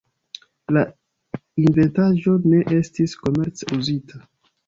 La 0.77 0.81
inventaĵo 1.65 2.33
ne 2.53 2.63
estis 2.79 3.15
komerce 3.27 3.69
uzita. 3.79 4.23